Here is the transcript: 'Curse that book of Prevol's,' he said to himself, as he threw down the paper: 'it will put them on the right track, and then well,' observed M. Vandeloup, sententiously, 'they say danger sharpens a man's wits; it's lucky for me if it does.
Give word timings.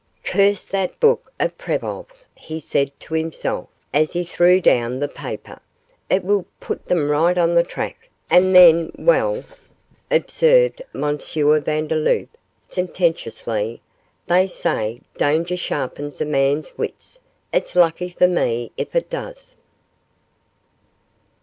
'Curse 0.23 0.65
that 0.65 0.99
book 0.99 1.31
of 1.39 1.55
Prevol's,' 1.59 2.27
he 2.33 2.59
said 2.59 2.91
to 3.01 3.13
himself, 3.13 3.69
as 3.93 4.13
he 4.13 4.23
threw 4.23 4.59
down 4.59 4.97
the 4.97 5.07
paper: 5.07 5.59
'it 6.09 6.23
will 6.23 6.47
put 6.59 6.83
them 6.87 7.11
on 7.11 7.35
the 7.35 7.55
right 7.59 7.69
track, 7.69 8.09
and 8.27 8.55
then 8.55 8.91
well,' 8.97 9.43
observed 10.09 10.81
M. 10.95 11.19
Vandeloup, 11.19 12.29
sententiously, 12.67 13.79
'they 14.25 14.47
say 14.47 15.01
danger 15.17 15.55
sharpens 15.55 16.19
a 16.19 16.25
man's 16.25 16.75
wits; 16.79 17.19
it's 17.53 17.75
lucky 17.75 18.09
for 18.09 18.27
me 18.27 18.71
if 18.77 18.95
it 18.95 19.07
does. 19.07 19.55